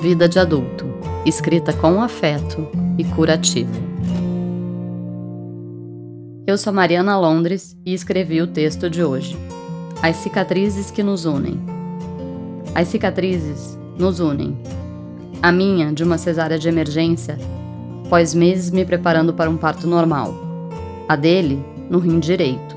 Vida 0.00 0.28
de 0.28 0.38
adulto, 0.38 0.86
escrita 1.26 1.72
com 1.72 2.00
afeto 2.00 2.68
e 2.96 3.02
curativo. 3.02 3.72
Eu 6.46 6.56
sou 6.56 6.72
Mariana 6.72 7.18
Londres 7.18 7.76
e 7.84 7.92
escrevi 7.92 8.40
o 8.40 8.46
texto 8.46 8.88
de 8.88 9.02
hoje. 9.02 9.36
As 10.00 10.14
cicatrizes 10.18 10.92
que 10.92 11.02
nos 11.02 11.24
unem. 11.24 11.60
As 12.76 12.86
cicatrizes 12.86 13.76
nos 13.98 14.20
unem. 14.20 14.56
A 15.42 15.50
minha, 15.50 15.92
de 15.92 16.04
uma 16.04 16.16
cesárea 16.16 16.60
de 16.60 16.68
emergência, 16.68 17.36
após 18.06 18.32
meses 18.32 18.70
me 18.70 18.84
preparando 18.84 19.34
para 19.34 19.50
um 19.50 19.56
parto 19.56 19.88
normal. 19.88 20.32
A 21.08 21.16
dele, 21.16 21.60
no 21.90 21.98
rim 21.98 22.20
direito. 22.20 22.76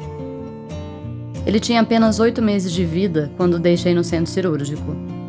Ele 1.45 1.59
tinha 1.59 1.81
apenas 1.81 2.19
oito 2.19 2.41
meses 2.41 2.73
de 2.73 2.83
vida 2.83 3.31
quando 3.37 3.59
deixei 3.59 3.93
no 3.93 4.03
centro 4.03 4.31
cirúrgico 4.31 5.20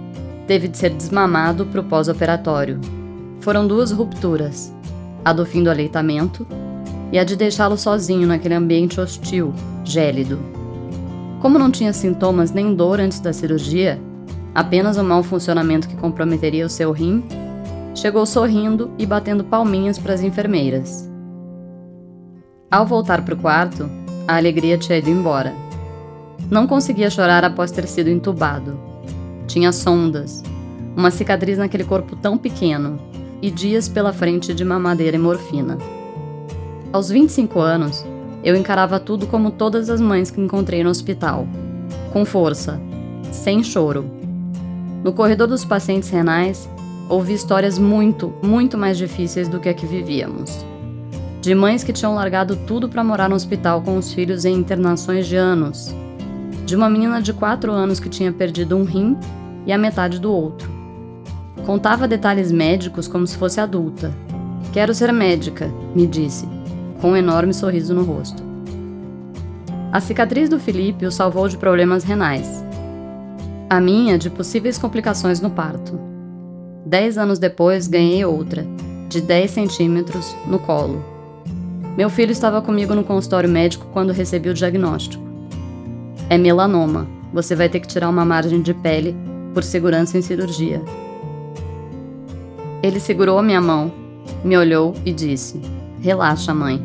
teve 0.47 0.69
de 0.69 0.77
ser 0.77 0.91
desmamado 0.91 1.67
para 1.67 1.81
o 1.81 1.85
pós-operatório. 1.85 2.81
Foram 3.41 3.67
duas 3.67 3.91
rupturas: 3.91 4.73
a 5.25 5.33
do 5.33 5.47
fim 5.47 5.63
do 5.63 5.71
aleitamento 5.71 6.47
e 7.11 7.19
a 7.19 7.25
de 7.25 7.37
deixá-lo 7.37 7.77
sozinho 7.77 8.27
naquele 8.27 8.55
ambiente 8.55 9.01
hostil, 9.01 9.53
gélido. 9.85 10.39
Como 11.41 11.59
não 11.59 11.71
tinha 11.71 11.93
sintomas 11.93 12.53
nem 12.53 12.75
dor 12.75 13.01
antes 13.01 13.21
da 13.21 13.33
cirurgia, 13.33 14.01
apenas 14.55 14.97
um 14.97 15.05
mau 15.05 15.23
funcionamento 15.23 15.89
que 15.89 15.97
comprometeria 15.97 16.65
o 16.65 16.71
seu 16.71 16.93
rim, 16.93 17.23
chegou 17.95 18.25
sorrindo 18.25 18.91
e 18.97 19.05
batendo 19.05 19.45
palminhas 19.45 19.99
para 19.99 20.15
as 20.15 20.23
enfermeiras. 20.23 21.11
Ao 22.71 22.87
voltar 22.87 23.23
para 23.23 23.35
o 23.35 23.39
quarto, 23.39 23.91
a 24.27 24.37
alegria 24.37 24.79
tinha 24.79 24.99
ido 24.99 25.11
embora. 25.11 25.53
Não 26.51 26.67
conseguia 26.67 27.11
chorar 27.11 27.45
após 27.45 27.71
ter 27.71 27.87
sido 27.87 28.09
entubado 28.09 28.92
tinha 29.53 29.71
sondas, 29.71 30.43
uma 30.97 31.11
cicatriz 31.11 31.59
naquele 31.59 31.85
corpo 31.85 32.17
tão 32.17 32.39
pequeno 32.39 32.99
e 33.43 33.51
dias 33.51 33.87
pela 33.87 34.11
frente 34.11 34.55
de 34.55 34.65
mamadeira 34.65 35.15
e 35.15 35.21
morfina. 35.21 35.77
Aos 36.91 37.11
25 37.11 37.61
anos, 37.61 38.03
eu 38.43 38.57
encarava 38.57 38.99
tudo 38.99 39.27
como 39.27 39.51
todas 39.51 39.91
as 39.91 40.01
mães 40.01 40.31
que 40.31 40.41
encontrei 40.41 40.83
no 40.83 40.89
hospital, 40.89 41.47
com 42.15 42.25
força, 42.25 42.81
sem 43.31 43.63
choro. 43.63 44.07
No 45.05 45.13
corredor 45.13 45.49
dos 45.49 45.67
pacientes 45.67 46.09
renais, 46.09 46.67
ouvi 47.07 47.35
histórias 47.35 47.79
muito, 47.79 48.33
muito 48.43 48.79
mais 48.79 48.97
difíceis 48.97 49.49
do 49.49 49.61
que 49.61 49.69
a 49.69 49.75
que 49.75 49.85
vivíamos. 49.85 50.65
De 51.43 51.55
mães 51.55 51.85
que 51.85 51.93
tinham 51.93 52.15
largado 52.15 52.57
tudo 52.57 52.89
para 52.89 53.05
morar 53.05 53.29
no 53.29 53.37
hospital 53.37 53.83
com 53.83 53.99
os 53.99 54.15
filhos 54.15 54.47
em 54.47 54.55
internações 54.55 55.27
de 55.27 55.37
anos. 55.37 55.95
De 56.73 56.77
uma 56.77 56.89
menina 56.89 57.21
de 57.21 57.35
4 57.35 57.71
anos 57.71 58.01
que 58.01 58.09
tinha 58.09 58.33
perdido 58.33 58.79
um 58.79 58.85
rim 58.85 59.15
e 59.67 59.73
a 59.75 59.77
metade 59.77 60.19
do 60.19 60.33
outro. 60.33 60.71
Contava 61.67 62.09
detalhes 62.09 62.51
médicos 62.51 63.07
como 63.07 63.27
se 63.27 63.37
fosse 63.37 63.61
adulta. 63.61 64.11
Quero 64.73 64.95
ser 64.95 65.13
médica, 65.13 65.71
me 65.95 66.07
disse, 66.07 66.49
com 66.99 67.11
um 67.11 67.17
enorme 67.17 67.53
sorriso 67.53 67.93
no 67.93 68.05
rosto. 68.05 68.43
A 69.93 70.01
cicatriz 70.01 70.49
do 70.49 70.59
Felipe 70.59 71.05
o 71.05 71.13
salvou 71.13 71.47
de 71.47 71.59
problemas 71.59 72.05
renais. 72.05 72.65
A 73.69 73.79
minha 73.79 74.17
de 74.17 74.31
possíveis 74.31 74.79
complicações 74.79 75.43
no 75.43 75.51
parto. 75.51 76.01
Dez 76.87 77.19
anos 77.19 77.39
depois, 77.39 77.87
ganhei 77.87 78.25
outra, 78.25 78.65
de 79.11 79.21
10 79.21 79.51
centímetros, 79.51 80.35
no 80.47 80.59
colo. 80.59 81.05
Meu 81.99 82.09
filho 82.09 82.33
estava 82.33 82.63
comigo 82.63 82.95
no 82.95 83.05
consultório 83.05 83.51
médico 83.51 83.89
quando 83.93 84.11
recebi 84.11 84.49
o 84.49 84.55
diagnóstico. 84.55 85.32
É 86.33 86.39
melanoma. 86.39 87.07
Você 87.31 87.55
vai 87.55 87.69
ter 87.69 87.79
que 87.79 87.87
tirar 87.87 88.09
uma 88.09 88.25
margem 88.25 88.63
de 88.63 88.73
pele 88.73 89.15
por 89.53 89.63
segurança 89.63 90.17
em 90.17 90.23
cirurgia. 90.23 90.83
Ele 92.83 92.99
segurou 92.99 93.39
a 93.39 93.43
minha 93.43 93.61
mão, 93.61 93.93
me 94.43 94.57
olhou 94.57 94.95
e 95.05 95.13
disse: 95.13 95.61
Relaxa, 96.01 96.55
mãe. 96.55 96.83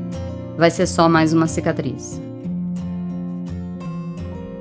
Vai 0.57 0.69
ser 0.69 0.85
só 0.85 1.07
mais 1.07 1.31
uma 1.31 1.47
cicatriz. 1.47 2.21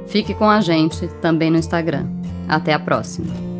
Fique 0.07 0.33
com 0.35 0.49
a 0.49 0.61
gente 0.61 1.09
também 1.21 1.51
no 1.51 1.59
Instagram. 1.59 2.07
Até 2.49 2.73
a 2.73 2.79
próxima. 2.79 3.56